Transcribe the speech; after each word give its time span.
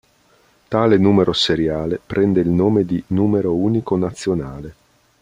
Tale 0.67 0.97
numero 0.97 1.31
seriale 1.31 1.99
prende 2.03 2.39
il 2.41 2.49
nome 2.49 2.85
di 2.85 3.03
"numero 3.09 3.53
unico 3.53 3.95
nazionale". 3.97 4.73